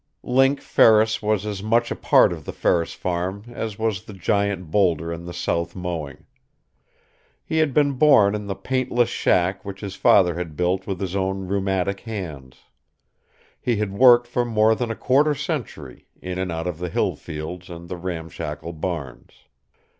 [0.23, 4.71] Link Ferris was as much a part of the Ferris farm as was the giant
[4.71, 6.25] bowlder in the south mowing.
[7.45, 11.15] He had been born in the paintless shack which his father had built with his
[11.15, 12.61] own rheumatic hands.
[13.61, 17.15] He had worked for more than a quarter century, in and out of the hill
[17.15, 19.43] fields and the ramshackle barns.